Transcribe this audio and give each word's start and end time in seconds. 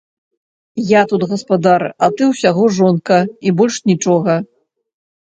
Я 0.91 1.01
тут 1.11 1.21
гаспадар, 1.33 1.87
а 2.05 2.11
ты 2.15 2.31
ўсяго 2.33 2.67
жонка 2.81 3.23
і 3.47 3.57
больш 3.63 3.81
нічога! 3.95 4.43